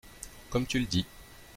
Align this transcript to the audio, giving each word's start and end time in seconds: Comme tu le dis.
Comme 0.49 0.65
tu 0.65 0.79
le 0.79 0.87
dis. 0.87 1.05